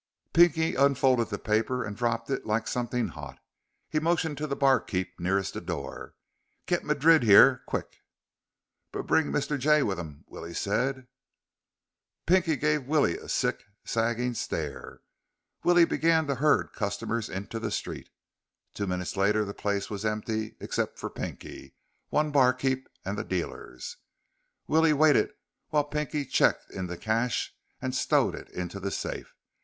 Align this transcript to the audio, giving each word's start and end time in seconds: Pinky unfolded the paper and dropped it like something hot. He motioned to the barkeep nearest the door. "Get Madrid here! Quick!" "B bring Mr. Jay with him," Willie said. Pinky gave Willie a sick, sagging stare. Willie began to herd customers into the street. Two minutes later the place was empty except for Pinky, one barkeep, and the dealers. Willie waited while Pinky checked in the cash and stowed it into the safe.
Pinky 0.33 0.73
unfolded 0.73 1.27
the 1.29 1.37
paper 1.37 1.83
and 1.83 1.95
dropped 1.95 2.31
it 2.31 2.43
like 2.43 2.67
something 2.67 3.09
hot. 3.09 3.37
He 3.87 3.99
motioned 3.99 4.35
to 4.39 4.47
the 4.47 4.55
barkeep 4.55 5.19
nearest 5.19 5.53
the 5.53 5.61
door. 5.61 6.15
"Get 6.65 6.83
Madrid 6.83 7.21
here! 7.21 7.61
Quick!" 7.67 7.97
"B 8.91 9.01
bring 9.03 9.27
Mr. 9.31 9.59
Jay 9.59 9.83
with 9.83 9.99
him," 9.99 10.25
Willie 10.27 10.55
said. 10.55 11.05
Pinky 12.25 12.55
gave 12.55 12.87
Willie 12.87 13.19
a 13.19 13.29
sick, 13.29 13.63
sagging 13.85 14.33
stare. 14.33 15.01
Willie 15.63 15.85
began 15.85 16.25
to 16.25 16.33
herd 16.33 16.73
customers 16.73 17.29
into 17.29 17.59
the 17.59 17.69
street. 17.69 18.09
Two 18.73 18.87
minutes 18.87 19.15
later 19.15 19.45
the 19.45 19.53
place 19.53 19.91
was 19.91 20.03
empty 20.03 20.55
except 20.59 20.97
for 20.97 21.11
Pinky, 21.11 21.75
one 22.09 22.31
barkeep, 22.31 22.89
and 23.05 23.19
the 23.19 23.23
dealers. 23.23 23.97
Willie 24.65 24.93
waited 24.93 25.29
while 25.69 25.83
Pinky 25.83 26.25
checked 26.25 26.71
in 26.71 26.87
the 26.87 26.97
cash 26.97 27.53
and 27.79 27.93
stowed 27.93 28.33
it 28.33 28.49
into 28.49 28.79
the 28.79 28.89
safe. 28.89 29.35